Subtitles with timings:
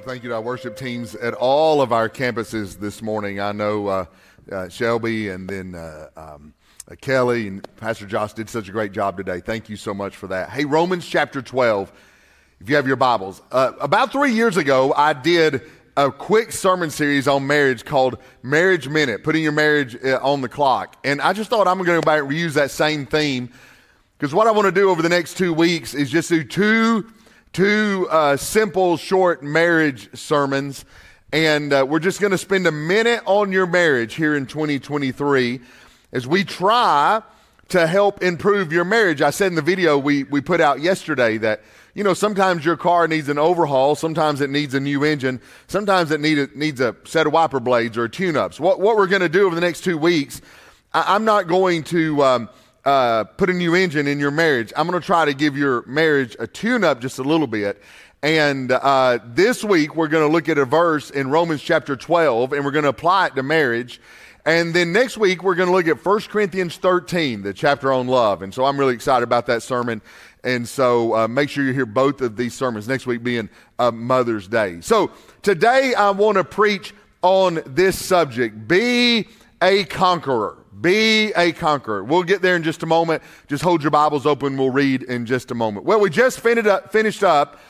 [0.00, 3.38] Well, thank you to our worship teams at all of our campuses this morning.
[3.38, 4.04] I know uh,
[4.50, 6.54] uh, Shelby and then uh, um,
[6.90, 9.40] uh, Kelly and Pastor Josh did such a great job today.
[9.40, 10.48] Thank you so much for that.
[10.48, 11.92] Hey, Romans chapter 12,
[12.62, 13.42] if you have your Bibles.
[13.52, 15.60] Uh, about three years ago, I did
[15.98, 20.48] a quick sermon series on marriage called Marriage Minute, putting your marriage uh, on the
[20.48, 20.96] clock.
[21.04, 23.50] And I just thought I'm going to go reuse that same theme
[24.18, 27.12] because what I want to do over the next two weeks is just do two
[27.52, 30.84] two uh, simple, short marriage sermons.
[31.32, 35.60] And uh, we're just going to spend a minute on your marriage here in 2023
[36.12, 37.22] as we try
[37.68, 39.22] to help improve your marriage.
[39.22, 41.62] I said in the video we, we put out yesterday that,
[41.94, 46.10] you know, sometimes your car needs an overhaul, sometimes it needs a new engine, sometimes
[46.10, 48.58] it need needs a set of wiper blades or tune ups.
[48.58, 50.40] What, what we're going to do over the next two weeks,
[50.92, 52.22] I, am not going to.
[52.24, 52.48] Um,
[52.84, 54.72] uh, put a new engine in your marriage.
[54.76, 57.82] I'm going to try to give your marriage a tune up just a little bit.
[58.22, 62.52] And uh, this week, we're going to look at a verse in Romans chapter 12,
[62.52, 64.00] and we're going to apply it to marriage.
[64.44, 68.08] And then next week, we're going to look at 1 Corinthians 13, the chapter on
[68.08, 68.42] love.
[68.42, 70.02] And so I'm really excited about that sermon.
[70.44, 73.90] And so uh, make sure you hear both of these sermons next week being uh,
[73.90, 74.80] Mother's Day.
[74.80, 79.28] So today, I want to preach on this subject be
[79.62, 80.59] a conqueror.
[80.80, 82.02] Be a conqueror.
[82.02, 83.22] We'll get there in just a moment.
[83.48, 84.56] Just hold your Bibles open.
[84.56, 85.84] We'll read in just a moment.
[85.84, 87.60] Well, we just finished up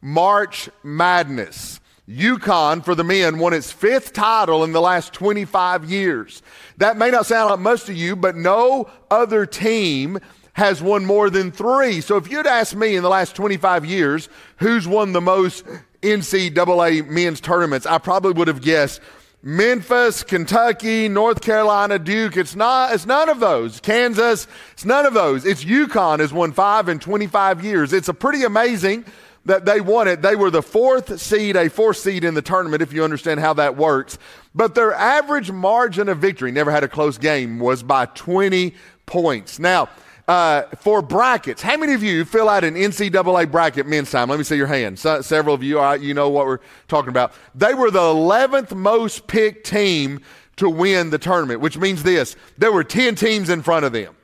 [0.00, 1.80] March Madness.
[2.08, 6.42] UConn for the men won its fifth title in the last 25 years.
[6.78, 10.18] That may not sound like much to you, but no other team
[10.54, 12.00] has won more than three.
[12.00, 15.64] So if you'd asked me in the last 25 years who's won the most
[16.02, 19.00] NCAA men's tournaments, I probably would have guessed
[19.42, 22.36] Memphis, Kentucky, North Carolina, Duke.
[22.36, 23.80] It's not, it's none of those.
[23.80, 25.44] Kansas, it's none of those.
[25.44, 27.92] It's UConn has won five in 25 years.
[27.92, 29.04] It's a pretty amazing
[29.44, 30.22] that they won it.
[30.22, 33.54] They were the fourth seed, a fourth seed in the tournament, if you understand how
[33.54, 34.18] that works.
[34.54, 38.74] But their average margin of victory, never had a close game, was by 20
[39.06, 39.58] points.
[39.60, 39.88] Now,
[40.28, 44.28] uh, for brackets, how many of you fill out an NCAA bracket men's time?
[44.28, 45.00] Let me see your hands.
[45.00, 47.32] So, several of you, you know what we're talking about.
[47.54, 50.20] They were the 11th most picked team
[50.56, 54.14] to win the tournament, which means this there were 10 teams in front of them.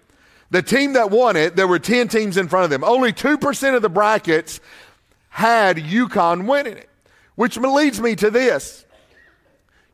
[0.51, 2.85] The team that won it, there were 10 teams in front of them.
[2.85, 4.61] Only 2% of the brackets
[5.31, 6.91] had UConn winning it,
[7.35, 8.85] which leads me to this.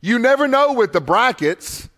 [0.00, 1.88] You never know with the brackets.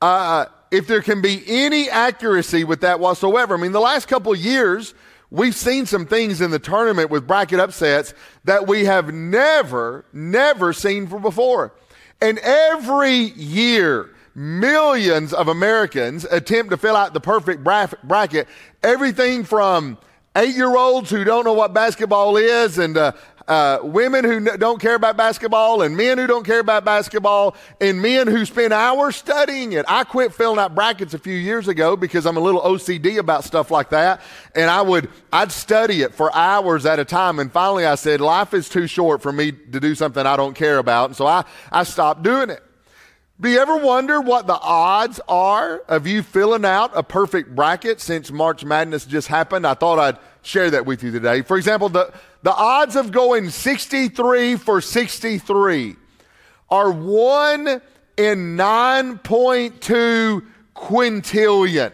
[0.00, 3.54] Uh, if there can be any accuracy with that whatsoever.
[3.54, 4.94] I mean, the last couple years,
[5.30, 8.14] we've seen some things in the tournament with bracket upsets
[8.44, 11.74] that we have never, never seen before.
[12.20, 18.46] And every year, millions of Americans attempt to fill out the perfect bracket.
[18.82, 19.98] Everything from
[20.36, 23.12] eight year olds who don't know what basketball is and uh,
[23.50, 27.56] uh, women who n- don't care about basketball and men who don't care about basketball
[27.80, 29.84] and men who spend hours studying it.
[29.88, 33.42] I quit filling out brackets a few years ago because I'm a little OCD about
[33.42, 34.20] stuff like that.
[34.54, 37.40] And I would, I'd study it for hours at a time.
[37.40, 40.54] And finally I said, life is too short for me to do something I don't
[40.54, 41.10] care about.
[41.10, 42.62] And so I, I stopped doing it.
[43.40, 48.00] Do you ever wonder what the odds are of you filling out a perfect bracket
[48.00, 49.66] since March Madness just happened?
[49.66, 51.42] I thought I'd share that with you today.
[51.42, 52.12] For example, the,
[52.42, 55.96] the odds of going 63 for 63
[56.70, 57.68] are 1
[58.16, 61.92] in 9.2 quintillion.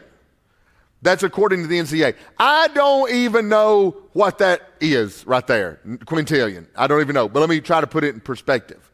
[1.02, 2.16] That's according to the NCAA.
[2.38, 6.66] I don't even know what that is right there, quintillion.
[6.76, 8.90] I don't even know, but let me try to put it in perspective.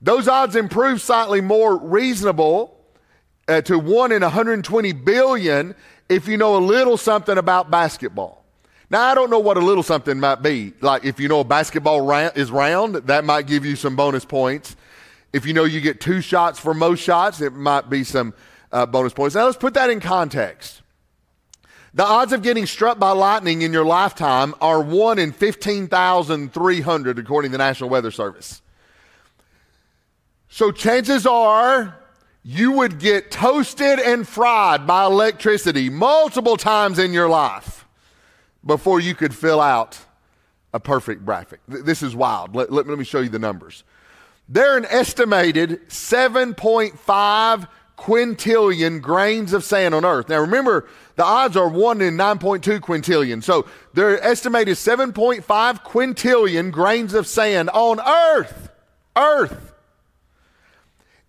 [0.00, 2.78] Those odds improve slightly more reasonable
[3.48, 5.74] uh, to 1 in 120 billion
[6.08, 8.44] if you know a little something about basketball.
[8.90, 10.72] Now, I don't know what a little something might be.
[10.80, 14.24] Like if you know a basketball round is round, that might give you some bonus
[14.24, 14.76] points.
[15.32, 18.32] If you know you get two shots for most shots, it might be some
[18.72, 19.34] uh, bonus points.
[19.34, 20.80] Now, let's put that in context.
[21.92, 27.50] The odds of getting struck by lightning in your lifetime are 1 in 15,300, according
[27.50, 28.62] to the National Weather Service.
[30.48, 31.96] So chances are
[32.42, 37.77] you would get toasted and fried by electricity multiple times in your life
[38.64, 39.98] before you could fill out
[40.72, 41.60] a perfect graphic.
[41.66, 42.54] This is wild.
[42.54, 43.84] Let, let, let me show you the numbers.
[44.48, 47.68] There are an estimated 7.5
[47.98, 50.28] quintillion grains of sand on Earth.
[50.28, 53.42] Now remember, the odds are 1 in 9.2 quintillion.
[53.42, 55.44] So there are estimated 7.5
[55.84, 58.70] quintillion grains of sand on Earth.
[59.16, 59.72] Earth.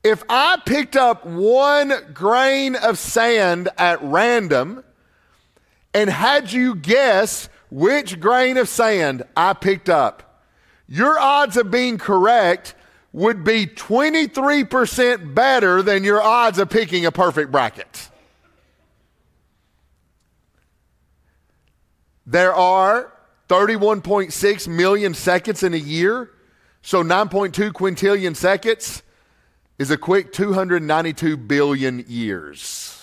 [0.03, 4.83] If I picked up one grain of sand at random
[5.99, 10.45] and had you guess which grain of sand I picked up,
[10.87, 12.73] your odds of being correct
[13.11, 18.09] would be 23% better than your odds of picking a perfect bracket.
[22.25, 23.11] There are
[23.49, 26.31] 31.6 million seconds in a year,
[26.81, 29.03] so 9.2 quintillion seconds
[29.77, 32.98] is a quick 292 billion years.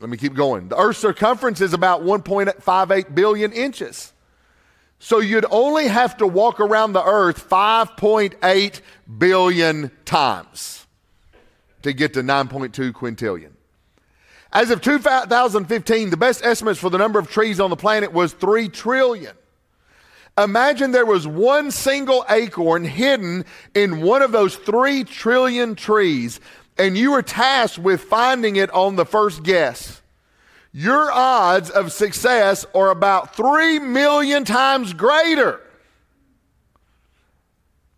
[0.00, 0.68] Let me keep going.
[0.68, 4.12] The Earth's circumference is about 1.58 billion inches.
[5.00, 8.80] So you'd only have to walk around the earth 5.8
[9.16, 10.86] billion times
[11.82, 13.52] to get to 9.2 quintillion.
[14.52, 18.32] As of 2015, the best estimates for the number of trees on the planet was
[18.32, 19.36] 3 trillion.
[20.36, 23.44] Imagine there was one single acorn hidden
[23.74, 26.40] in one of those 3 trillion trees,
[26.78, 30.00] and you were tasked with finding it on the first guess
[30.72, 35.60] your odds of success are about 3 million times greater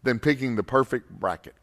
[0.02, 1.54] than picking the perfect bracket.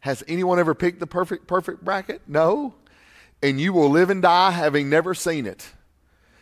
[0.00, 2.22] Has anyone ever picked the perfect perfect bracket?
[2.26, 2.74] No.
[3.42, 5.70] And you will live and die having never seen it.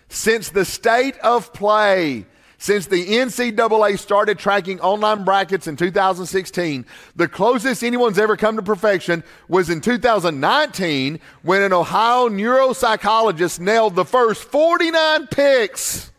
[0.08, 2.26] Since the state of play
[2.66, 6.84] since the NCAA started tracking online brackets in 2016,
[7.14, 13.94] the closest anyone's ever come to perfection was in 2019 when an Ohio neuropsychologist nailed
[13.94, 16.10] the first 49 picks,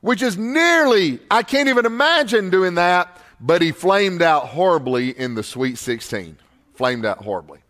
[0.00, 5.36] which is nearly, I can't even imagine doing that, but he flamed out horribly in
[5.36, 6.36] the Sweet 16.
[6.74, 7.60] Flamed out horribly.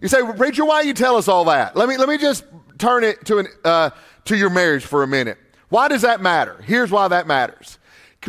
[0.00, 1.76] You say, Preacher, why you tell us all that?
[1.76, 2.42] Let me, let me just
[2.78, 3.90] turn it to, an, uh,
[4.24, 5.38] to your marriage for a minute.
[5.68, 6.60] Why does that matter?
[6.62, 7.78] Here's why that matters.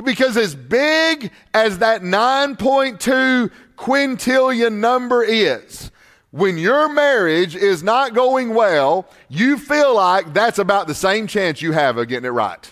[0.04, 5.92] Because as big as that 9.2 quintillion number is,
[6.32, 11.62] when your marriage is not going well, you feel like that's about the same chance
[11.62, 12.72] you have of getting it right.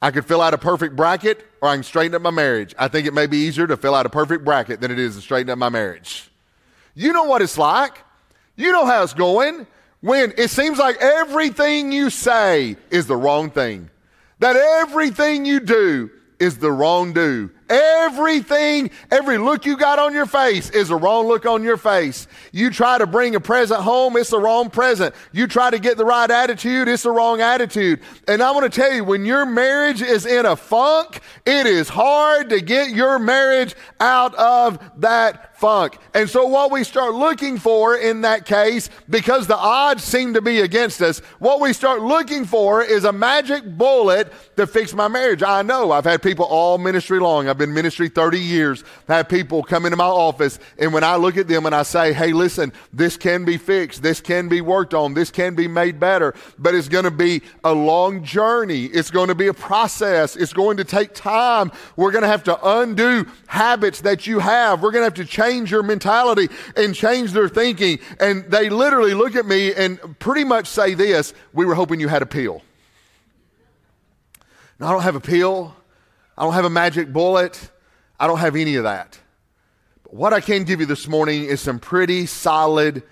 [0.00, 2.74] I could fill out a perfect bracket or I can straighten up my marriage.
[2.78, 5.16] I think it may be easier to fill out a perfect bracket than it is
[5.16, 6.30] to straighten up my marriage.
[6.94, 7.98] You know what it's like.
[8.56, 9.66] You know how it's going
[10.00, 13.90] when it seems like everything you say is the wrong thing,
[14.38, 16.10] that everything you do
[16.40, 17.50] is the wrong do.
[17.68, 22.26] Everything, every look you got on your face is a wrong look on your face.
[22.50, 25.14] You try to bring a present home, it's the wrong present.
[25.32, 28.00] You try to get the right attitude, it's the wrong attitude.
[28.26, 31.90] And I want to tell you, when your marriage is in a funk, it is
[31.90, 35.98] hard to get your marriage out of that funk.
[36.14, 40.40] And so, what we start looking for in that case, because the odds seem to
[40.40, 45.06] be against us, what we start looking for is a magic bullet to fix my
[45.06, 45.42] marriage.
[45.42, 47.48] I know I've had people all ministry long.
[47.48, 48.82] I've been ministry 30 years.
[49.06, 51.74] I have had people come into my office, and when I look at them and
[51.74, 55.54] I say, hey, listen, this can be fixed, this can be worked on, this can
[55.54, 58.86] be made better, but it's going to be a long journey.
[58.86, 60.36] It's going to be a process.
[60.36, 61.70] It's going to take time.
[61.96, 64.82] We're going to have to undo habits that you have.
[64.82, 67.98] We're going to have to change change your mentality and change their thinking.
[68.18, 72.08] And they literally look at me and pretty much say this We were hoping you
[72.08, 72.62] had a pill.
[74.78, 75.74] Now, I don't have a pill,
[76.38, 77.70] I don't have a magic bullet,
[78.18, 79.18] I don't have any of that.
[80.04, 83.02] But what I can give you this morning is some pretty solid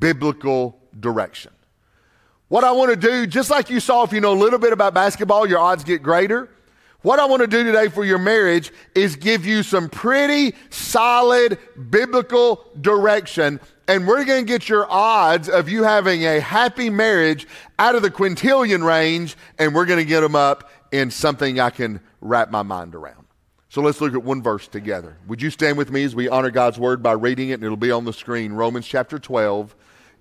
[0.00, 1.52] biblical direction.
[2.48, 4.72] What I want to do, just like you saw, if you know a little bit
[4.72, 6.50] about basketball, your odds get greater.
[7.02, 11.58] What I want to do today for your marriage is give you some pretty solid
[11.90, 13.58] biblical direction.
[13.88, 17.48] And we're going to get your odds of you having a happy marriage
[17.80, 21.70] out of the quintillion range, and we're going to get them up in something I
[21.70, 23.26] can wrap my mind around.
[23.68, 25.16] So let's look at one verse together.
[25.26, 27.54] Would you stand with me as we honor God's word by reading it?
[27.54, 29.74] And it'll be on the screen, Romans chapter 12,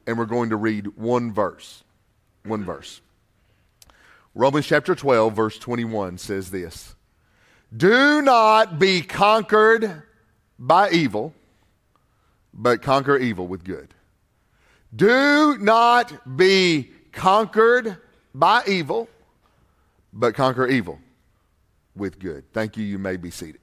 [0.07, 1.83] and we're going to read one verse.
[2.43, 3.01] One verse.
[4.33, 6.95] Romans chapter 12, verse 21 says this
[7.75, 10.03] Do not be conquered
[10.57, 11.33] by evil,
[12.53, 13.93] but conquer evil with good.
[14.95, 17.97] Do not be conquered
[18.33, 19.09] by evil,
[20.13, 20.99] but conquer evil
[21.95, 22.45] with good.
[22.53, 22.85] Thank you.
[22.85, 23.61] You may be seated.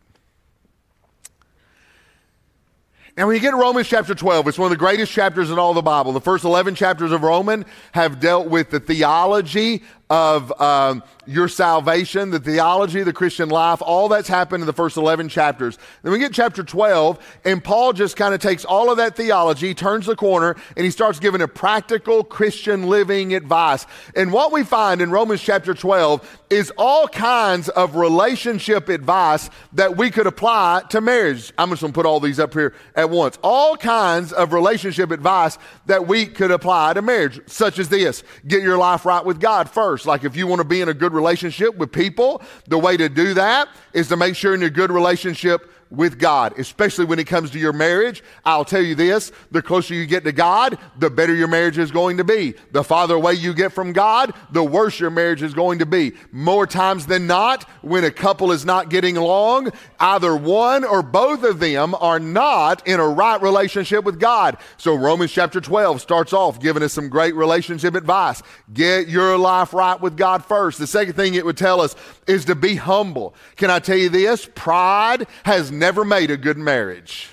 [3.16, 5.58] And when you get to Romans chapter 12, it's one of the greatest chapters in
[5.58, 6.12] all the Bible.
[6.12, 12.30] The first 11 chapters of Roman have dealt with the theology of um, your salvation,
[12.30, 15.78] the theology, the Christian life, all that's happened in the first 11 chapters.
[16.02, 19.74] Then we get chapter 12, and Paul just kind of takes all of that theology,
[19.74, 23.84] turns the corner, and he starts giving a practical Christian living advice.
[24.16, 29.98] And what we find in Romans chapter 12 is all kinds of relationship advice that
[29.98, 31.52] we could apply to marriage.
[31.58, 33.38] I'm just going to put all these up here at once.
[33.42, 38.62] All kinds of relationship advice that we could apply to marriage, such as this get
[38.62, 39.97] your life right with God first.
[40.06, 43.08] Like if you want to be in a good relationship with people, the way to
[43.08, 47.26] do that is to make sure in a good relationship with God, especially when it
[47.26, 48.22] comes to your marriage.
[48.44, 51.90] I'll tell you this the closer you get to God, the better your marriage is
[51.90, 52.54] going to be.
[52.72, 56.12] The farther away you get from God, the worse your marriage is going to be.
[56.32, 61.42] More times than not, when a couple is not getting along, either one or both
[61.44, 64.58] of them are not in a right relationship with God.
[64.76, 68.42] So Romans chapter 12 starts off giving us some great relationship advice.
[68.72, 70.78] Get your life right with God first.
[70.78, 71.94] The second thing it would tell us
[72.26, 73.34] is to be humble.
[73.56, 74.48] Can I tell you this?
[74.54, 77.28] Pride has never made a good marriage.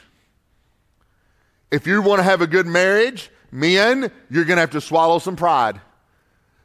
[1.72, 5.20] If you want to have a good marriage, men, you're going to have to swallow
[5.20, 5.82] some pride.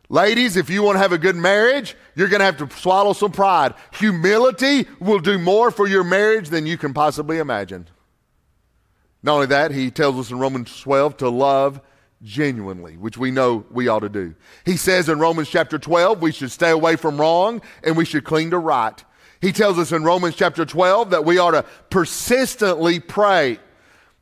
[0.08, 3.12] Ladies, if you want to have a good marriage, you're going to have to swallow
[3.12, 3.74] some pride.
[3.94, 7.86] Humility will do more for your marriage than you can possibly imagine.
[9.22, 11.80] Not only that, he tells us in Romans 12 to love
[12.22, 14.34] genuinely, which we know we ought to do.
[14.64, 18.24] He says in Romans chapter 12 we should stay away from wrong and we should
[18.24, 19.02] cling to right.
[19.40, 23.58] He tells us in Romans chapter 12 that we ought to persistently pray.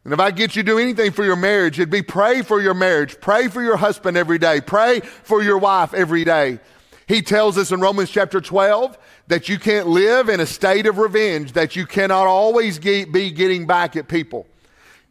[0.05, 2.61] And if I get you to do anything for your marriage, it'd be pray for
[2.61, 3.21] your marriage.
[3.21, 4.61] Pray for your husband every day.
[4.61, 6.61] Pray for your wife every day.
[7.07, 8.97] He tells us in Romans chapter 12
[9.27, 13.31] that you can't live in a state of revenge, that you cannot always get, be
[13.31, 14.47] getting back at people.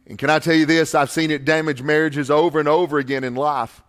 [0.06, 0.94] And can I tell you this?
[0.94, 3.82] I've seen it damage marriages over and over again in life.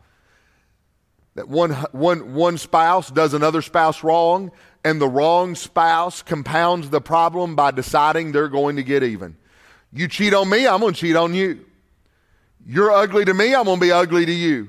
[1.40, 4.52] That one, one, one spouse does another spouse wrong,
[4.84, 9.38] and the wrong spouse compounds the problem by deciding they're going to get even.
[9.94, 11.66] You cheat on me, I'm going to cheat on you.
[12.68, 14.68] You're ugly to me, I'm going to be ugly to you.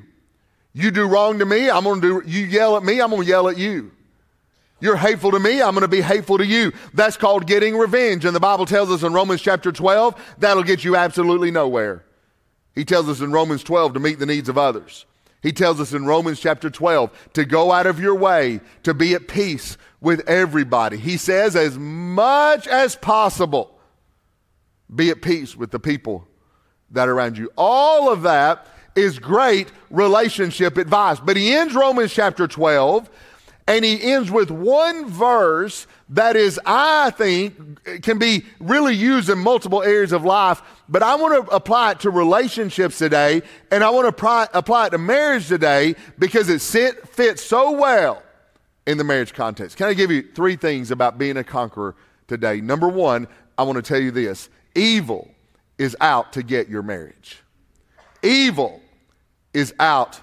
[0.72, 3.22] You do wrong to me, I'm going to do you yell at me, I'm going
[3.22, 3.90] to yell at you.
[4.78, 6.72] You're hateful to me, I'm going to be hateful to you.
[6.94, 8.24] That's called getting revenge.
[8.24, 12.04] And the Bible tells us in Romans chapter 12, that'll get you absolutely nowhere.
[12.76, 15.04] He tells us in Romans 12 to meet the needs of others.
[15.42, 19.14] He tells us in Romans chapter 12 to go out of your way to be
[19.14, 20.97] at peace with everybody.
[20.99, 23.78] He says, as much as possible,
[24.94, 26.26] be at peace with the people
[26.90, 27.50] that are around you.
[27.56, 31.20] All of that is great relationship advice.
[31.20, 33.09] But he ends Romans chapter 12
[33.70, 39.38] and he ends with one verse that is, I think, can be really used in
[39.38, 40.60] multiple areas of life.
[40.88, 44.88] But I want to apply it to relationships today, and I want to apply, apply
[44.88, 48.24] it to marriage today because it sit, fits so well
[48.88, 49.76] in the marriage context.
[49.76, 51.94] Can I give you three things about being a conqueror
[52.26, 52.60] today?
[52.60, 55.30] Number one, I want to tell you this evil
[55.78, 57.40] is out to get your marriage.
[58.24, 58.80] Evil
[59.54, 60.20] is out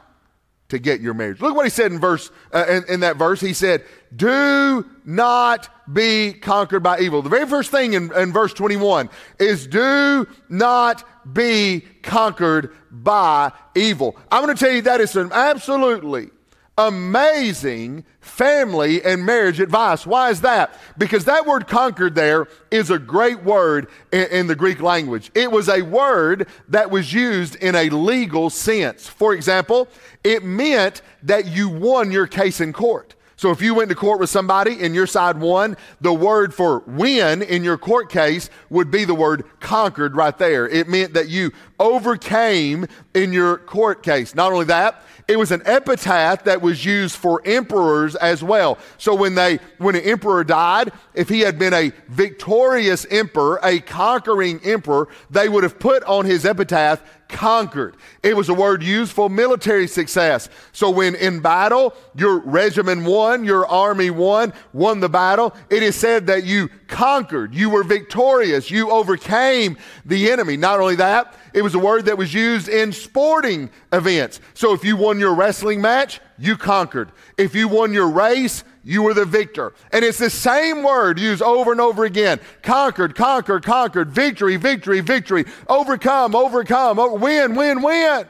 [0.69, 1.41] to get your marriage.
[1.41, 3.39] Look what he said in verse uh, in, in, that verse.
[3.39, 3.83] He said,
[4.15, 9.09] "Do not be conquered by evil." The very first thing in, in verse 21
[9.39, 15.31] is, "Do not be conquered by evil." I'm going to tell you that is an
[15.31, 16.29] absolutely
[16.77, 20.05] amazing family and marriage advice.
[20.05, 20.73] Why is that?
[20.97, 25.31] Because that word conquered there is a great word in, in, the Greek language.
[25.33, 29.07] It was a word that was used in a legal sense.
[29.07, 29.87] For example,
[30.23, 33.15] it meant that you won your case in court.
[33.37, 36.79] So if you went to court with somebody and your side won, the word for
[36.87, 40.67] win in your court case would be the word conquered right there.
[40.67, 44.33] It meant that you overcame in your court case.
[44.33, 48.77] Not only that, it was an epitaph that was used for emperors as well.
[48.97, 53.79] So when they when an emperor died, if he had been a victorious emperor, a
[53.81, 57.95] conquering emperor, they would have put on his epitaph conquered.
[58.23, 60.49] It was a word used for military success.
[60.71, 65.95] So when in battle, your regiment won, your army won, won the battle, it is
[65.95, 70.57] said that you conquered, you were victorious, you overcame the enemy.
[70.57, 74.39] Not only that, it was a word that was used in sporting events.
[74.53, 77.11] So if you won your wrestling match, you conquered.
[77.37, 79.73] If you won your race, you were the victor.
[79.91, 85.01] And it's the same word used over and over again conquered, conquered, conquered, victory, victory,
[85.01, 88.25] victory, overcome, overcome, over, win, win, win.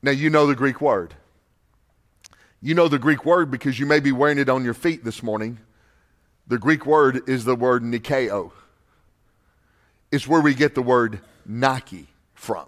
[0.00, 1.12] Now, you know the Greek word.
[2.62, 5.22] You know the Greek word because you may be wearing it on your feet this
[5.22, 5.58] morning.
[6.46, 8.52] The Greek word is the word nikeo.
[10.10, 12.66] It's where we get the word Nike from.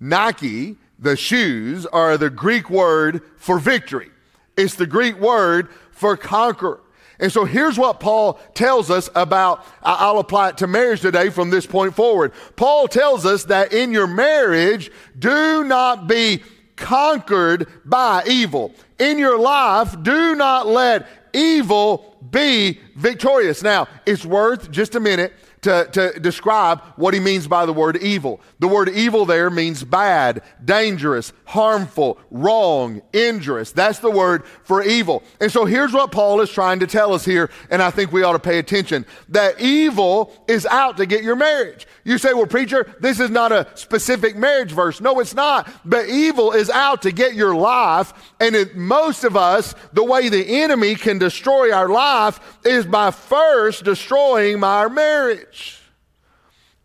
[0.00, 4.10] Nike The shoes are the Greek word for victory.
[4.58, 6.80] It's the Greek word for conquer.
[7.20, 11.50] And so here's what Paul tells us about, I'll apply it to marriage today from
[11.50, 12.32] this point forward.
[12.54, 16.42] Paul tells us that in your marriage, do not be
[16.76, 18.72] conquered by evil.
[18.98, 23.62] In your life, do not let evil be victorious.
[23.62, 27.96] Now, it's worth just a minute to, to describe what he means by the word
[27.98, 28.40] evil.
[28.58, 33.72] The word evil there means bad, dangerous, harmful, wrong, injurious.
[33.72, 35.22] That's the word for evil.
[35.40, 38.22] And so here's what Paul is trying to tell us here, and I think we
[38.22, 41.86] ought to pay attention that evil is out to get your marriage.
[42.04, 45.00] You say, well, preacher, this is not a specific marriage verse.
[45.00, 45.68] No, it's not.
[45.84, 48.12] But evil is out to get your life.
[48.40, 53.10] And it, most of us, the way the enemy can destroy our life is by
[53.10, 55.47] first destroying our marriage.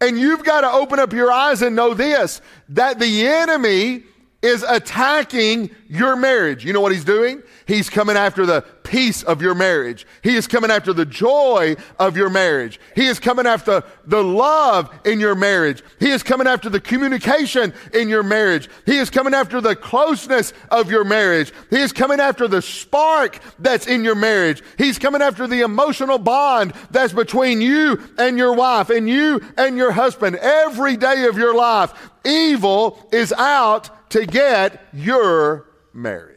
[0.02, 4.04] And you've got to open up your eyes and know this that the enemy
[4.42, 6.66] is attacking your marriage.
[6.66, 7.42] You know what he's doing?
[7.66, 8.62] He's coming after the
[8.94, 10.06] peace of your marriage.
[10.22, 12.80] He is coming after the joy of your marriage.
[12.94, 15.82] He is coming after the love in your marriage.
[16.00, 18.70] He is coming after the communication in your marriage.
[18.86, 21.52] He is coming after the closeness of your marriage.
[21.72, 24.62] He is coming after the spark that's in your marriage.
[24.78, 29.76] He's coming after the emotional bond that's between you and your wife and you and
[29.76, 30.36] your husband.
[30.36, 36.33] Every day of your life, evil is out to get your marriage.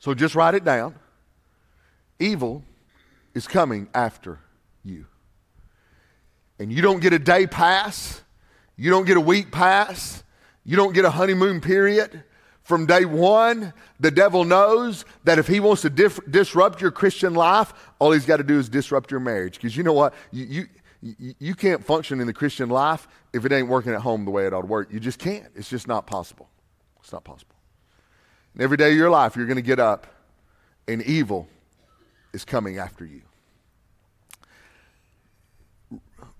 [0.00, 0.96] So just write it down.
[2.18, 2.64] Evil
[3.34, 4.38] is coming after
[4.82, 5.06] you.
[6.58, 8.20] And you don't get a day pass,
[8.76, 10.24] you don't get a week pass,
[10.64, 12.24] you don't get a honeymoon period.
[12.62, 17.34] From day one, the devil knows that if he wants to dif- disrupt your Christian
[17.34, 19.54] life, all he's got to do is disrupt your marriage.
[19.54, 20.14] Because you know what?
[20.30, 20.66] You, you,
[21.18, 24.30] you, you can't function in the Christian life if it ain't working at home the
[24.30, 24.92] way it ought to work.
[24.92, 25.46] You just can't.
[25.56, 26.48] It's just not possible.
[27.00, 27.56] It's not possible.
[28.54, 30.06] And every day of your life, you're going to get up
[30.88, 31.48] and evil
[32.32, 33.22] is coming after you.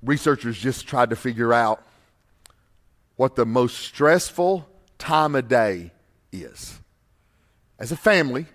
[0.03, 1.83] Researchers just tried to figure out
[3.17, 4.67] what the most stressful
[4.99, 5.93] time of day
[6.33, 6.81] is.
[7.79, 8.47] As a family,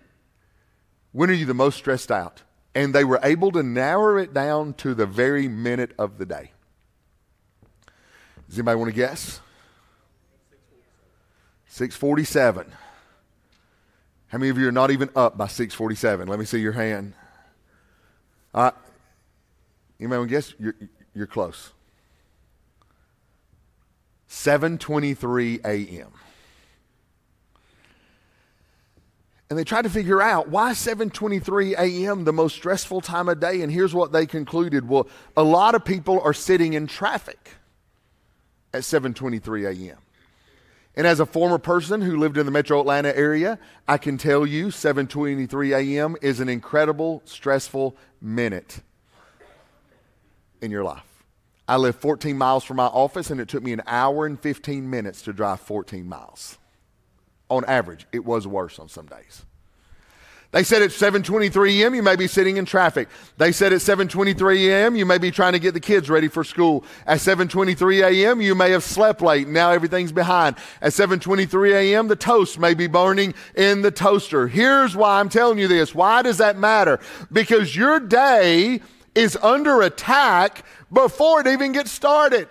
[1.11, 2.41] when are you the most stressed out?
[2.75, 6.51] and they were able to narrow it down to the very minute of the day.
[8.49, 9.39] Does anybody want to guess?
[11.67, 12.71] 647.
[14.35, 16.27] How many of you are not even up by 647?
[16.27, 17.13] Let me see your hand.
[19.97, 20.53] Anybody want to guess?
[20.59, 20.75] You're,
[21.13, 21.71] you're close.
[24.29, 26.11] 7.23 a.m.
[29.49, 32.25] And they tried to figure out why 7:23 a.m.
[32.25, 34.89] the most stressful time of day and here's what they concluded.
[34.89, 37.51] Well, a lot of people are sitting in traffic
[38.73, 39.99] at 7:23 a.m.
[40.95, 44.45] And as a former person who lived in the metro Atlanta area, I can tell
[44.45, 46.15] you 7:23 a.m.
[46.21, 48.81] is an incredible stressful minute
[50.61, 51.03] in your life.
[51.67, 54.89] I live 14 miles from my office and it took me an hour and 15
[54.89, 56.57] minutes to drive 14 miles
[57.49, 58.05] on average.
[58.11, 59.45] It was worse on some days.
[60.55, 61.95] They said at 7:23 a.m.
[61.95, 63.09] you may be sitting in traffic.
[63.35, 64.95] They said at 7:23 a.m.
[64.95, 66.85] you may be trying to get the kids ready for school.
[67.05, 68.39] At 7:23 a.m.
[68.39, 69.49] you may have slept late.
[69.49, 70.55] Now everything's behind.
[70.81, 72.07] At 7:23 a.m.
[72.07, 74.47] the toast may be burning in the toaster.
[74.47, 75.93] Here's why I'm telling you this.
[75.93, 77.01] Why does that matter?
[77.33, 78.79] Because your day
[79.13, 82.47] is under attack before it even gets started.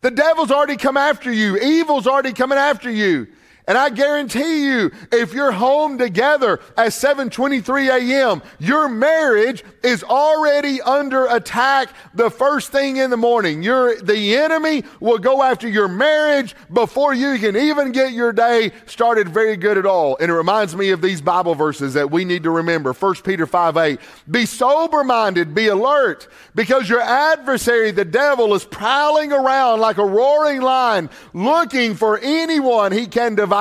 [0.00, 1.58] The devil's already come after you.
[1.58, 3.26] Evil's already coming after you.
[3.68, 10.80] And I guarantee you, if you're home together at 7:23 a.m., your marriage is already
[10.80, 13.62] under attack the first thing in the morning.
[13.62, 18.72] Your the enemy will go after your marriage before you can even get your day
[18.86, 20.16] started very good at all.
[20.18, 22.94] And it reminds me of these Bible verses that we need to remember.
[22.94, 23.98] 1 Peter 5:8.
[24.30, 30.06] Be sober minded, be alert, because your adversary, the devil, is prowling around like a
[30.06, 33.57] roaring lion, looking for anyone he can devour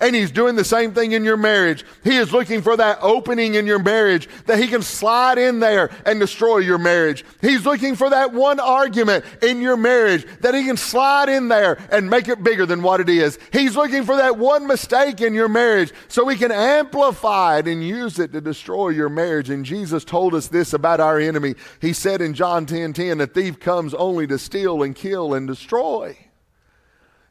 [0.00, 1.84] And he's doing the same thing in your marriage.
[2.04, 5.90] He is looking for that opening in your marriage that he can slide in there
[6.04, 7.24] and destroy your marriage.
[7.40, 11.78] He's looking for that one argument in your marriage that he can slide in there
[11.90, 13.38] and make it bigger than what it is.
[13.52, 17.86] He's looking for that one mistake in your marriage so he can amplify it and
[17.86, 19.50] use it to destroy your marriage.
[19.50, 21.54] And Jesus told us this about our enemy.
[21.80, 25.46] He said in John 10 10, a thief comes only to steal and kill and
[25.46, 26.16] destroy.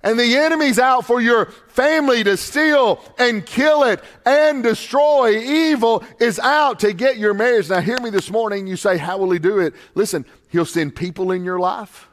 [0.03, 5.39] And the enemy's out for your family to steal and kill it and destroy.
[5.39, 7.69] Evil is out to get your marriage.
[7.69, 8.67] Now, hear me this morning.
[8.67, 9.73] You say, How will he do it?
[9.95, 12.07] Listen, he'll send people in your life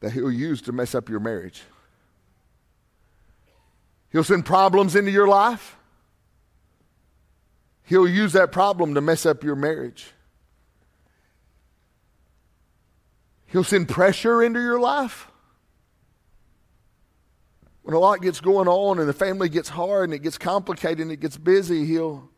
[0.00, 1.62] that he'll use to mess up your marriage.
[4.12, 5.76] He'll send problems into your life.
[7.84, 10.13] He'll use that problem to mess up your marriage.
[13.54, 15.28] He'll send pressure into your life.
[17.82, 20.98] When a lot gets going on and the family gets hard and it gets complicated
[20.98, 22.28] and it gets busy, he'll,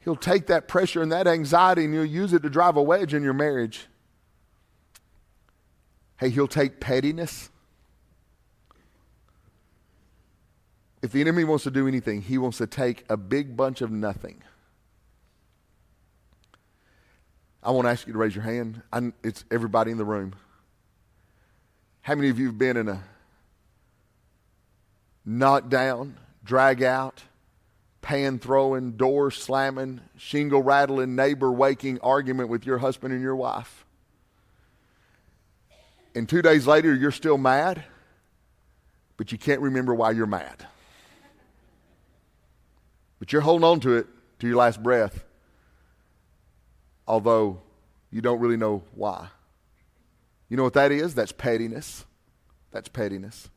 [0.00, 3.14] he'll take that pressure and that anxiety and he'll use it to drive a wedge
[3.14, 3.86] in your marriage.
[6.16, 7.50] Hey, he'll take pettiness.
[11.00, 13.92] If the enemy wants to do anything, he wants to take a big bunch of
[13.92, 14.42] nothing.
[17.64, 18.82] I won't ask you to raise your hand.
[18.92, 20.34] I, it's everybody in the room.
[22.02, 23.02] How many of you have been in a
[25.24, 27.22] knock down, drag out,
[28.02, 33.86] pan throwing, door slamming, shingle rattling, neighbor waking argument with your husband and your wife?
[36.14, 37.82] And two days later, you're still mad,
[39.16, 40.66] but you can't remember why you're mad.
[43.18, 44.06] But you're holding on to it
[44.40, 45.24] to your last breath,
[47.06, 47.60] although
[48.10, 49.28] you don't really know why.
[50.48, 51.14] You know what that is?
[51.14, 52.04] That's pettiness.
[52.70, 53.48] That's pettiness.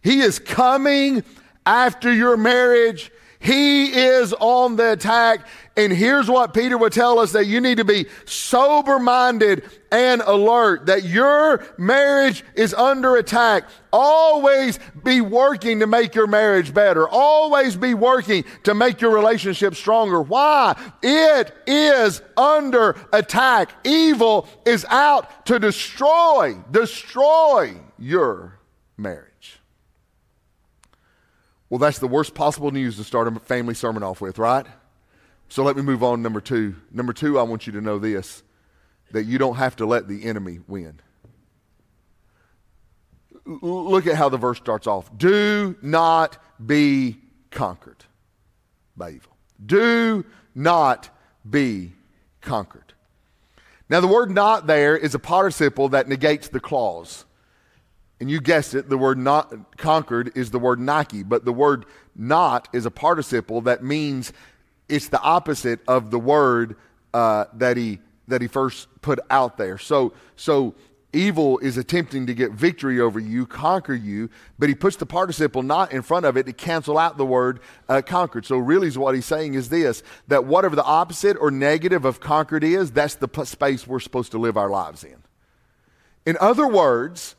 [0.00, 1.24] He is coming
[1.66, 5.46] after your marriage he is on the attack.
[5.76, 10.22] And here's what Peter would tell us that you need to be sober minded and
[10.22, 13.64] alert, that your marriage is under attack.
[13.92, 17.08] Always be working to make your marriage better.
[17.08, 20.20] Always be working to make your relationship stronger.
[20.20, 20.76] Why?
[21.02, 23.70] It is under attack.
[23.84, 28.58] Evil is out to destroy, destroy your
[28.96, 29.27] marriage.
[31.70, 34.66] Well, that's the worst possible news to start a family sermon off with, right?
[35.48, 36.76] So let me move on number two.
[36.90, 38.42] Number two, I want you to know this
[39.10, 41.00] that you don't have to let the enemy win.
[43.46, 45.16] Look at how the verse starts off.
[45.16, 47.16] Do not be
[47.50, 48.04] conquered
[48.94, 49.34] by evil.
[49.64, 51.08] Do not
[51.48, 51.92] be
[52.42, 52.92] conquered.
[53.88, 57.24] Now, the word not there is a participle that negates the clause.
[58.20, 61.86] And you guessed it, the word not conquered is the word Nike, but the word
[62.16, 64.32] not is a participle that means
[64.88, 66.76] it's the opposite of the word
[67.14, 69.78] uh, that he that he first put out there.
[69.78, 70.74] So so
[71.12, 74.28] evil is attempting to get victory over you, conquer you,
[74.58, 77.60] but he puts the participle not in front of it to cancel out the word
[77.88, 78.44] uh, conquered.
[78.44, 82.18] So really, is what he's saying is this: that whatever the opposite or negative of
[82.18, 85.22] conquered is, that's the p- space we're supposed to live our lives in.
[86.26, 87.36] In other words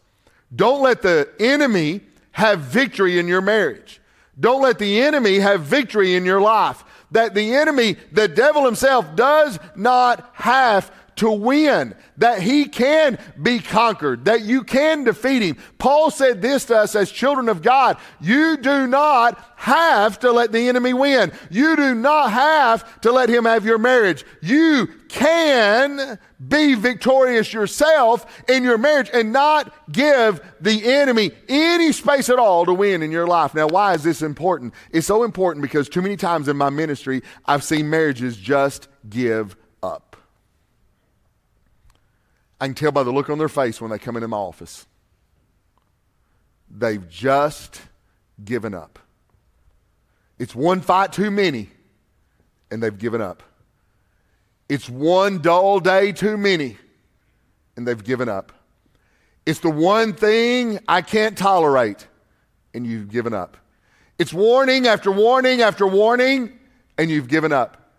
[0.56, 4.02] don't let the enemy have victory in your marriage.
[4.40, 6.84] Don't let the enemy have victory in your life.
[7.12, 13.60] That the enemy, the devil himself, does not have to win, that he can be
[13.60, 15.58] conquered, that you can defeat him.
[15.78, 20.54] Paul said this to us as children of God you do not have to let
[20.54, 21.34] the enemy win.
[21.50, 24.24] You do not have to let him have your marriage.
[24.42, 32.30] You can be victorious yourself in your marriage and not give the enemy any space
[32.30, 33.54] at all to win in your life.
[33.54, 34.74] Now, why is this important?
[34.92, 39.58] It's so important because too many times in my ministry, I've seen marriages just give
[39.84, 40.10] up.
[42.60, 44.86] I can tell by the look on their face when they come into my office.
[46.70, 47.82] They've just
[48.44, 49.00] given up.
[50.38, 51.70] It's one fight too many,
[52.72, 53.44] and they've given up.
[54.68, 56.78] It's one dull day too many,
[57.76, 58.52] and they've given up.
[59.46, 62.08] It's the one thing I can't tolerate,
[62.74, 63.58] and you've given up.
[64.20, 66.60] It's warning after warning after warning,
[66.98, 67.94] and you've given up.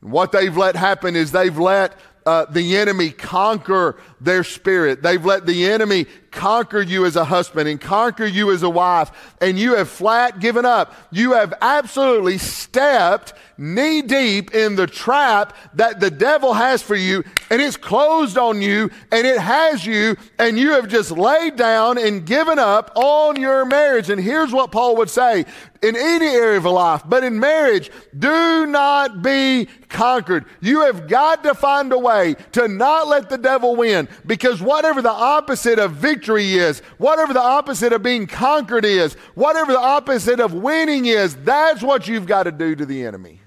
[0.00, 5.02] What they've let happen is they've let uh, the enemy conquer their spirit.
[5.02, 9.10] They've let the enemy conquer you as a husband and conquer you as a wife,
[9.40, 10.94] and you have flat given up.
[11.10, 17.24] You have absolutely stepped knee deep in the trap that the devil has for you,
[17.50, 21.98] and it's closed on you, and it has you, and you have just laid down
[21.98, 24.10] and given up on your marriage.
[24.10, 25.46] And here's what Paul would say
[25.82, 30.44] in any area of life, but in marriage, do not be conquered.
[30.60, 35.00] You have got to find a way to not let the devil win because whatever
[35.00, 40.40] the opposite of victory is, whatever the opposite of being conquered is, whatever the opposite
[40.40, 43.40] of winning is, that's what you've got to do to the enemy.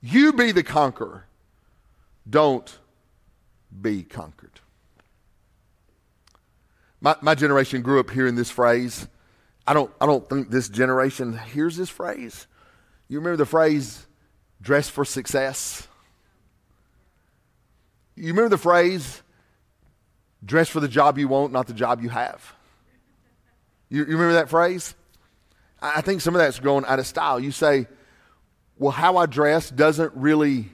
[0.00, 1.26] You be the conqueror.
[2.28, 2.78] Don't
[3.80, 4.60] be conquered.
[7.00, 9.06] My, my generation grew up hearing this phrase
[9.66, 12.46] I don't, I don't think this generation hears this phrase.
[13.08, 14.06] You remember the phrase,
[14.60, 15.88] dress for success?
[18.14, 19.22] You remember the phrase,
[20.44, 22.54] dress for the job you want, not the job you have.
[23.88, 24.94] You, you remember that phrase?
[25.80, 27.38] I think some of that's going out of style.
[27.38, 27.86] You say,
[28.78, 30.70] well, how I dress doesn't really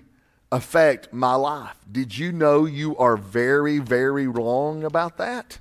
[0.52, 1.76] affect my life.
[1.90, 5.58] Did you know you are very, very wrong about that?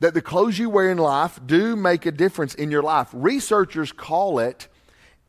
[0.00, 3.08] That the clothes you wear in life do make a difference in your life.
[3.12, 4.68] Researchers call it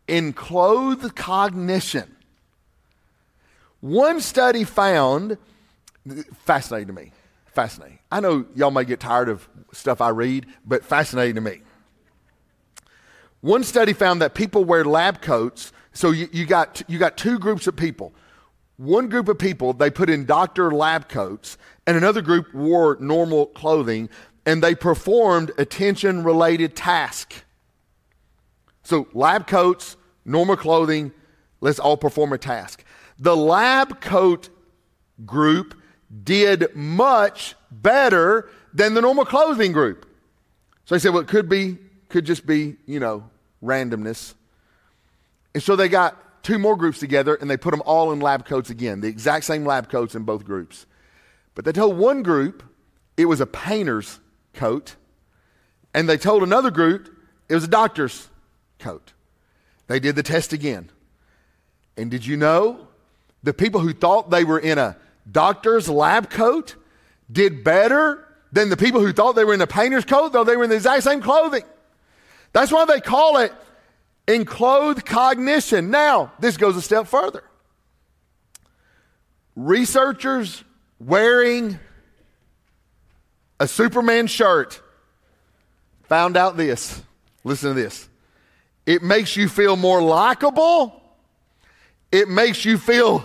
[0.07, 2.15] enclothed cognition.
[3.81, 5.37] One study found,
[6.45, 7.11] fascinating to me,
[7.53, 7.99] fascinating.
[8.11, 11.61] I know y'all may get tired of stuff I read, but fascinating to me.
[13.41, 15.71] One study found that people wear lab coats.
[15.93, 18.13] So you, you, got, you got two groups of people.
[18.77, 23.47] One group of people, they put in doctor lab coats, and another group wore normal
[23.47, 24.09] clothing,
[24.45, 27.43] and they performed attention related tasks.
[28.83, 31.11] So, lab coats, normal clothing,
[31.59, 32.83] let's all perform a task.
[33.19, 34.49] The lab coat
[35.25, 35.75] group
[36.23, 40.05] did much better than the normal clothing group.
[40.85, 41.77] So they said, well, it could be,
[42.09, 43.29] could just be, you know,
[43.63, 44.33] randomness.
[45.53, 48.45] And so they got two more groups together and they put them all in lab
[48.45, 50.85] coats again, the exact same lab coats in both groups.
[51.55, 52.63] But they told one group
[53.17, 54.19] it was a painter's
[54.53, 54.95] coat,
[55.93, 57.09] and they told another group
[57.49, 58.29] it was a doctor's
[58.79, 59.13] coat.
[59.87, 60.89] They did the test again.
[61.97, 62.87] And did you know
[63.43, 64.95] the people who thought they were in a
[65.31, 66.75] doctor's lab coat
[67.31, 70.57] did better than the people who thought they were in a painter's coat, though they
[70.57, 71.63] were in the exact same clothing?
[72.53, 73.53] That's why they call it
[74.27, 75.89] enclothed cognition.
[75.89, 77.43] Now, this goes a step further.
[79.55, 80.63] Researchers
[80.99, 81.79] wearing
[83.59, 84.81] a Superman shirt
[86.03, 87.01] found out this.
[87.43, 88.09] Listen to this.
[88.85, 91.01] It makes you feel more likable.
[92.11, 93.23] It makes you feel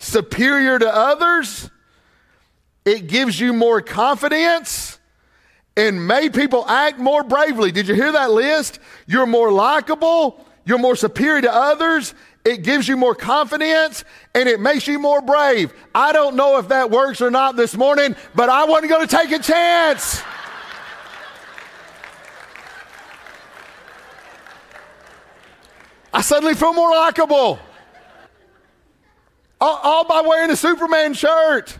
[0.00, 1.70] superior to others.
[2.84, 4.98] It gives you more confidence
[5.76, 7.70] and made people act more bravely.
[7.70, 8.80] Did you hear that list?
[9.06, 14.58] You're more likable, you're more superior to others, it gives you more confidence, and it
[14.58, 15.72] makes you more brave.
[15.94, 19.16] I don't know if that works or not this morning, but I wasn't going to
[19.16, 20.22] take a chance.
[26.12, 27.58] I suddenly feel more likable.
[29.60, 31.78] All, all by wearing a Superman shirt.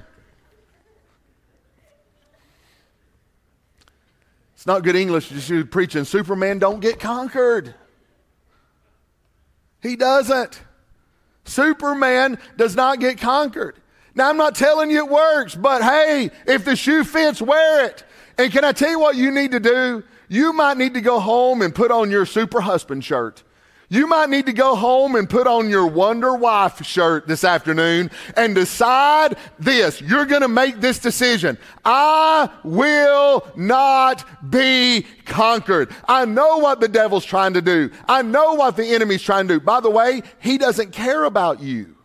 [4.55, 7.75] It's not good English just preaching Superman don't get conquered.
[9.83, 10.61] He doesn't.
[11.45, 13.81] Superman does not get conquered.
[14.15, 18.05] Now, I'm not telling you it works, but hey, if the shoe fits, wear it.
[18.37, 20.05] And can I tell you what you need to do?
[20.29, 23.43] You might need to go home and put on your super husband shirt.
[23.93, 28.13] You might need to go home and put on your Wonder Wife shirt this afternoon
[28.37, 30.01] and decide this.
[30.01, 31.59] You're going to make this decision.
[31.85, 35.91] I will not be conquered.
[36.07, 37.91] I know what the devil's trying to do.
[38.09, 39.61] I know what the enemy's trying to do.
[39.61, 41.97] By the way, he doesn't care about you.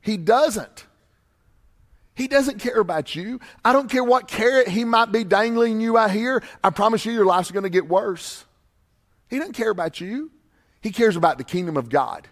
[0.00, 0.86] He doesn't.
[2.14, 3.40] He doesn't care about you.
[3.62, 6.42] I don't care what carrot he might be dangling you out here.
[6.64, 8.46] I promise you, your life's going to get worse.
[9.28, 10.30] He doesn't care about you.
[10.80, 12.28] He cares about the kingdom of God.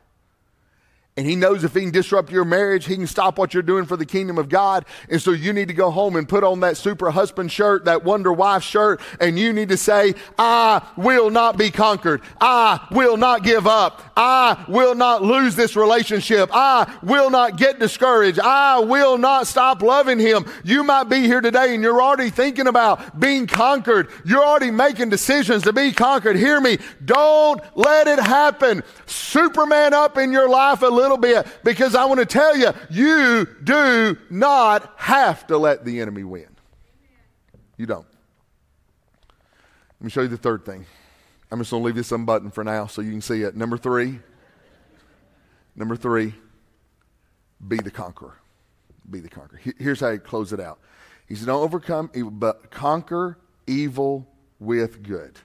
[1.18, 3.86] And he knows if he can disrupt your marriage, he can stop what you're doing
[3.86, 4.84] for the kingdom of God.
[5.08, 8.04] And so you need to go home and put on that super husband shirt, that
[8.04, 12.20] wonder wife shirt, and you need to say, I will not be conquered.
[12.38, 14.02] I will not give up.
[14.14, 16.50] I will not lose this relationship.
[16.52, 18.38] I will not get discouraged.
[18.38, 20.44] I will not stop loving him.
[20.64, 24.10] You might be here today and you're already thinking about being conquered.
[24.26, 26.36] You're already making decisions to be conquered.
[26.36, 26.76] Hear me.
[27.06, 28.82] Don't let it happen.
[29.06, 32.72] Superman up in your life a little little bit because I want to tell you,
[32.90, 36.48] you do not have to let the enemy win.
[37.76, 38.06] You don't.
[40.00, 40.84] Let me show you the third thing.
[41.50, 43.56] I'm just going to leave this unbuttoned for now so you can see it.
[43.56, 44.18] Number three.
[45.76, 46.34] Number three,
[47.68, 48.38] be the conqueror.
[49.08, 49.60] Be the conqueror.
[49.78, 50.78] Here's how he close it out.
[51.28, 54.26] He said, Don't overcome evil, but conquer evil
[54.58, 55.38] with good.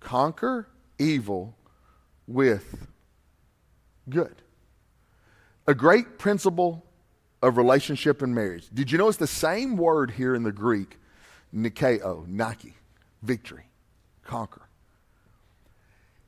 [0.00, 0.66] Conquer
[0.98, 1.54] evil
[2.26, 2.88] with
[4.08, 4.34] good
[5.66, 6.84] a great principle
[7.42, 8.68] of relationship and marriage.
[8.72, 10.98] Did you it's the same word here in the Greek,
[11.54, 12.74] nikeo, nike,
[13.22, 13.64] victory,
[14.24, 14.62] conquer.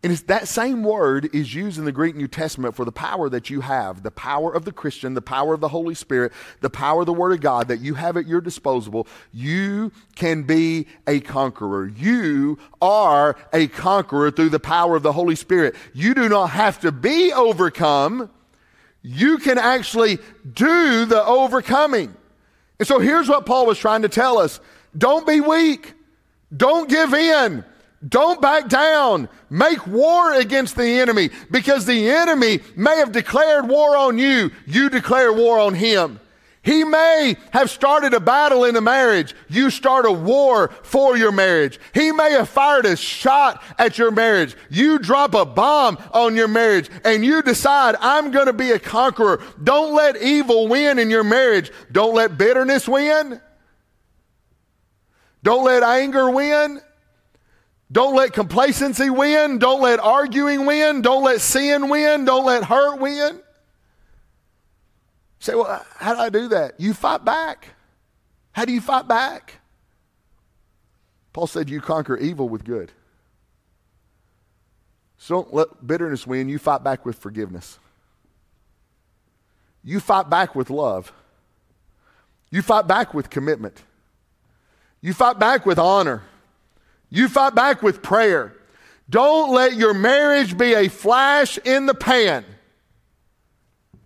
[0.03, 3.29] And it's that same word is used in the Greek New Testament for the power
[3.29, 6.71] that you have, the power of the Christian, the power of the Holy Spirit, the
[6.71, 9.09] power of the Word of God that you have at your disposal.
[9.33, 11.89] You can be a conqueror.
[11.89, 15.75] You are a conqueror through the power of the Holy Spirit.
[15.93, 18.31] You do not have to be overcome
[19.03, 20.19] you can actually
[20.55, 22.15] do the overcoming.
[22.79, 24.61] And so here's what Paul was trying to tell us
[24.97, 25.95] don't be weak,
[26.57, 27.65] don't give in.
[28.07, 29.29] Don't back down.
[29.49, 34.51] Make war against the enemy because the enemy may have declared war on you.
[34.67, 36.21] You declare war on him.
[36.67, 39.37] He may have started a battle in a marriage.
[39.49, 41.79] You start a war for your marriage.
[41.95, 44.57] He may have fired a shot at your marriage.
[44.69, 48.81] You drop a bomb on your marriage and you decide, I'm going to be a
[48.81, 49.41] conqueror.
[49.63, 51.71] Don't let evil win in your marriage.
[51.93, 53.41] Don't let bitterness win.
[55.45, 56.81] Don't let anger win.
[57.93, 59.59] Don't let complacency win.
[59.59, 61.01] Don't let arguing win.
[61.01, 62.25] Don't let sin win.
[62.25, 63.41] Don't let hurt win.
[65.47, 66.75] Say, well, how do I do that?
[66.81, 67.69] You fight back.
[68.51, 69.61] How do you fight back?
[71.33, 72.91] Paul said, You conquer evil with good.
[75.19, 76.49] So don't let bitterness win.
[76.49, 77.79] You fight back with forgiveness.
[79.85, 81.13] You fight back with love.
[82.51, 83.85] You fight back with commitment.
[85.01, 86.25] You fight back with honor.
[87.09, 88.53] You fight back with prayer.
[89.09, 92.45] Don't let your marriage be a flash in the pan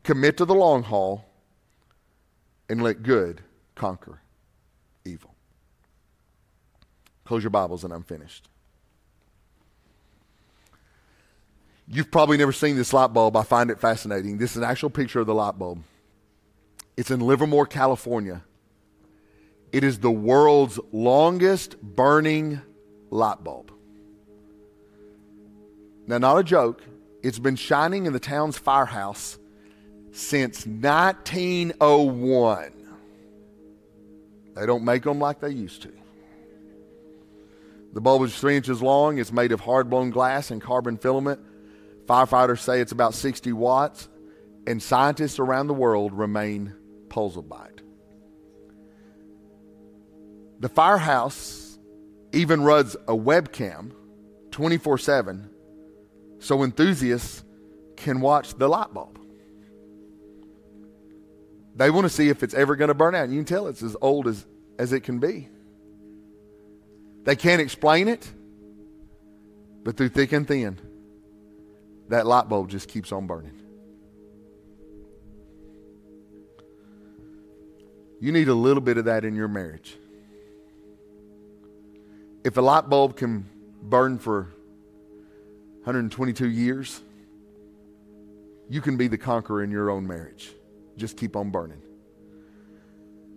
[0.03, 1.25] commit to the long haul,
[2.71, 3.43] and let good
[3.75, 4.21] conquer
[5.05, 5.35] evil.
[7.25, 8.49] Close your Bibles and I'm finished.
[11.89, 13.37] You've probably never seen this light bulb.
[13.37, 14.39] I find it fascinating.
[14.39, 15.83] This is an actual picture of the light bulb.
[16.97, 18.45] It's in Livermore, California.
[19.73, 22.61] It is the world's longest burning
[23.11, 23.73] light bulb.
[26.07, 26.83] Now, not a joke,
[27.25, 29.40] it's been shining in the town's firehouse
[30.13, 32.73] since 1901.
[34.55, 35.93] They don't make them like they used to.
[37.93, 39.19] The bulb is three inches long.
[39.19, 41.41] It's made of hard blown glass and carbon filament.
[42.07, 44.09] Firefighters say it's about 60 watts,
[44.67, 46.75] and scientists around the world remain
[47.09, 47.81] puzzled by it.
[50.61, 51.79] The firehouse
[52.33, 53.93] even runs a webcam
[54.51, 55.51] 24 7
[56.41, 57.45] so enthusiasts
[57.97, 59.20] can watch the light bulb.
[61.77, 63.25] They want to see if it's ever going to burn out.
[63.25, 64.45] And you can tell it's as old as,
[64.79, 65.49] as it can be.
[67.25, 68.31] They can't explain it,
[69.85, 70.79] but through thick and thin,
[72.09, 73.57] that light bulb just keeps on burning.
[78.21, 79.97] You need a little bit of that in your marriage.
[82.45, 83.47] If a light bulb can
[83.83, 84.49] burn for
[85.85, 87.01] 122 years,
[88.69, 90.53] you can be the conqueror in your own marriage
[91.01, 91.83] just keep on burning.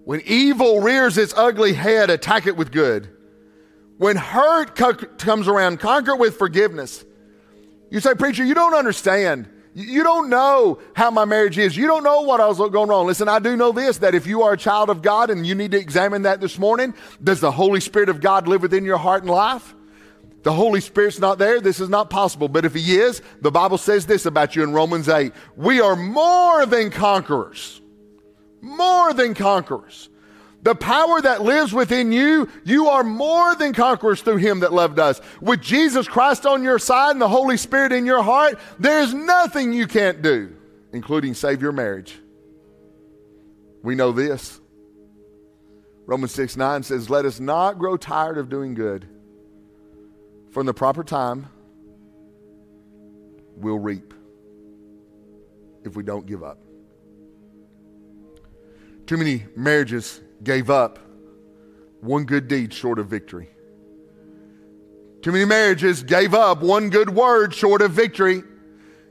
[0.05, 3.09] When evil rears its ugly head, attack it with good.
[3.97, 7.05] When hurt co- comes around, conquer it with forgiveness.
[7.89, 9.49] You say, Preacher, you don't understand.
[9.75, 11.75] You don't know how my marriage is.
[11.75, 13.07] You don't know what I was going wrong.
[13.07, 15.55] Listen, I do know this that if you are a child of God and you
[15.55, 18.97] need to examine that this morning, does the Holy Spirit of God live within your
[18.97, 19.73] heart and life?
[20.43, 21.61] The Holy Spirit's not there.
[21.61, 22.49] This is not possible.
[22.49, 25.95] But if He is, the Bible says this about you in Romans 8 We are
[25.95, 27.81] more than conquerors.
[28.61, 30.09] More than conquerors.
[30.61, 34.99] The power that lives within you, you are more than conquerors through Him that loved
[34.99, 35.19] us.
[35.41, 39.73] With Jesus Christ on your side and the Holy Spirit in your heart, there's nothing
[39.73, 40.55] you can't do,
[40.93, 42.17] including save your marriage.
[43.81, 44.61] We know this.
[46.05, 49.07] Romans 6 9 says, Let us not grow tired of doing good
[50.53, 51.47] from the proper time,
[53.55, 54.13] we'll reap
[55.83, 56.59] if we don't give up.
[59.07, 60.99] Too many marriages gave up
[62.01, 63.49] one good deed short of victory.
[65.23, 68.43] Too many marriages gave up one good word short of victory.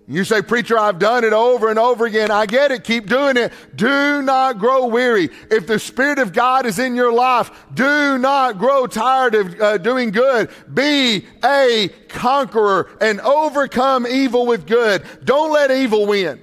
[0.08, 2.30] You say, Preacher, I've done it over and over again.
[2.30, 2.82] I get it.
[2.82, 3.52] Keep doing it.
[3.76, 5.30] Do not grow weary.
[5.48, 9.78] If the Spirit of God is in your life, do not grow tired of uh,
[9.78, 10.50] doing good.
[10.74, 15.04] Be a conqueror and overcome evil with good.
[15.24, 16.40] Don't let evil win.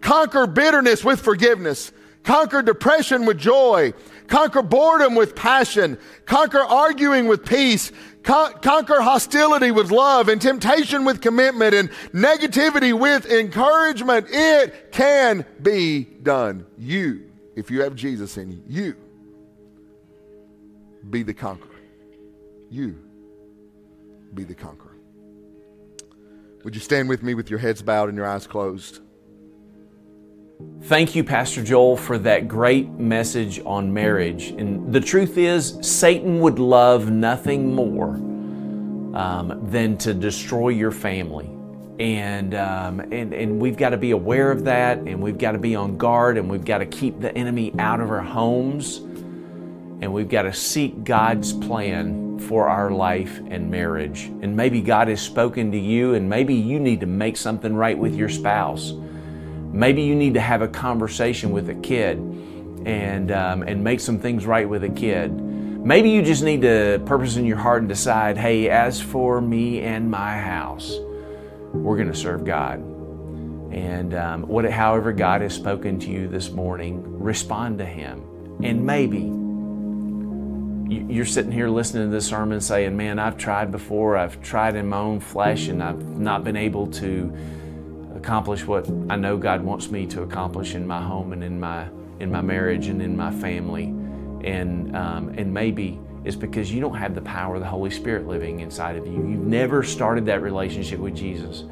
[0.00, 1.92] Conquer bitterness with forgiveness.
[2.22, 3.92] Conquer depression with joy.
[4.26, 5.98] Conquer boredom with passion.
[6.24, 7.92] Conquer arguing with peace.
[8.22, 14.26] Con- conquer hostility with love and temptation with commitment and negativity with encouragement.
[14.30, 16.66] It can be done.
[16.78, 18.96] You, if you have Jesus in you, you
[21.10, 21.68] be the conqueror.
[22.70, 22.98] You
[24.32, 24.96] be the conqueror.
[26.64, 29.00] Would you stand with me with your heads bowed and your eyes closed?
[30.84, 34.48] Thank you, Pastor Joel, for that great message on marriage.
[34.48, 38.16] And the truth is, Satan would love nothing more
[39.16, 41.50] um, than to destroy your family.
[41.98, 45.58] And, um, and, and we've got to be aware of that, and we've got to
[45.58, 49.02] be on guard, and we've got to keep the enemy out of our homes.
[50.02, 54.24] and we've got to seek God's plan for our life and marriage.
[54.42, 57.96] And maybe God has spoken to you, and maybe you need to make something right
[57.96, 58.94] with your spouse.
[59.72, 62.18] Maybe you need to have a conversation with a kid
[62.84, 65.32] and, um, and make some things right with a kid.
[65.32, 69.80] Maybe you just need to purpose in your heart and decide hey, as for me
[69.80, 70.96] and my house,
[71.72, 72.78] we're going to serve God.
[73.72, 78.22] And um, what, however God has spoken to you this morning, respond to Him.
[78.62, 79.32] And maybe
[81.12, 84.88] you're sitting here listening to this sermon saying, Man, I've tried before, I've tried in
[84.88, 87.34] my own flesh, and I've not been able to
[88.22, 91.88] accomplish what I know God wants me to accomplish in my home and in my
[92.20, 93.86] in my marriage and in my family,
[94.44, 98.28] and um, and maybe it's because you don't have the power of the Holy Spirit
[98.28, 99.14] living inside of you.
[99.14, 101.64] You've never started that relationship with Jesus.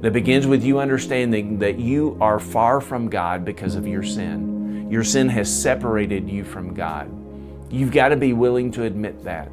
[0.00, 4.90] That begins with you understanding that you are far from God because of your sin.
[4.90, 7.08] Your sin has separated you from God.
[7.70, 9.50] You've got to be willing to admit that.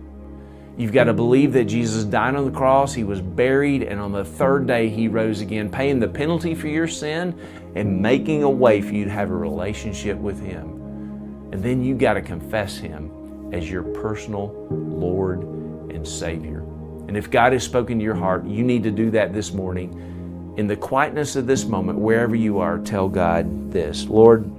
[0.75, 4.11] You've got to believe that Jesus died on the cross, He was buried, and on
[4.11, 7.39] the third day He rose again, paying the penalty for your sin
[7.75, 11.49] and making a way for you to have a relationship with Him.
[11.51, 15.43] And then you've got to confess Him as your personal Lord
[15.91, 16.61] and Savior.
[17.07, 20.53] And if God has spoken to your heart, you need to do that this morning.
[20.57, 24.49] In the quietness of this moment, wherever you are, tell God this Lord,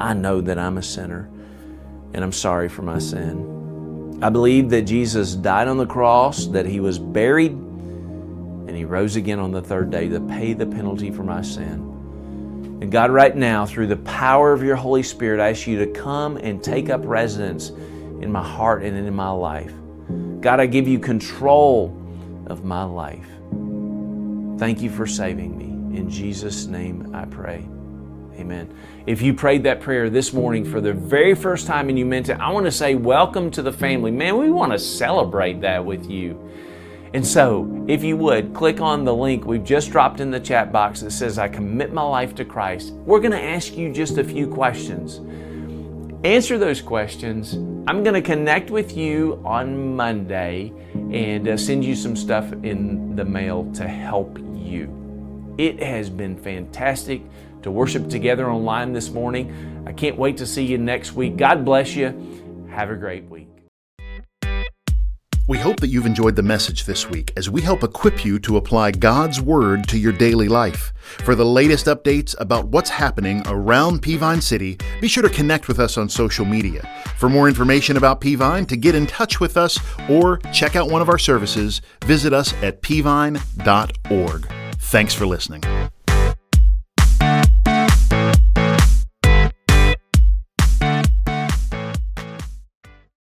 [0.00, 1.28] I know that I'm a sinner
[2.12, 3.55] and I'm sorry for my sin.
[4.22, 9.16] I believe that Jesus died on the cross, that he was buried, and he rose
[9.16, 12.78] again on the third day to pay the penalty for my sin.
[12.80, 15.86] And God, right now, through the power of your Holy Spirit, I ask you to
[15.86, 17.70] come and take up residence
[18.20, 19.72] in my heart and in my life.
[20.40, 21.88] God, I give you control
[22.46, 23.26] of my life.
[24.58, 25.98] Thank you for saving me.
[25.98, 27.68] In Jesus' name I pray.
[28.38, 28.72] Amen.
[29.06, 32.28] If you prayed that prayer this morning for the very first time and you meant
[32.28, 34.10] it, I want to say welcome to the family.
[34.10, 36.38] Man, we want to celebrate that with you.
[37.14, 40.70] And so, if you would, click on the link we've just dropped in the chat
[40.70, 42.92] box that says, I commit my life to Christ.
[42.92, 45.20] We're going to ask you just a few questions.
[46.24, 47.54] Answer those questions.
[47.88, 53.16] I'm going to connect with you on Monday and uh, send you some stuff in
[53.16, 55.54] the mail to help you.
[55.56, 57.22] It has been fantastic
[57.66, 59.84] to worship together online this morning.
[59.86, 61.36] I can't wait to see you next week.
[61.36, 62.66] God bless you.
[62.70, 63.48] Have a great week.
[65.48, 68.56] We hope that you've enjoyed the message this week as we help equip you to
[68.56, 70.92] apply God's Word to your daily life.
[71.24, 75.78] For the latest updates about what's happening around Peavine City, be sure to connect with
[75.78, 76.88] us on social media.
[77.16, 81.02] For more information about Peavine, to get in touch with us, or check out one
[81.02, 84.52] of our services, visit us at peavine.org.
[84.78, 85.90] Thanks for listening.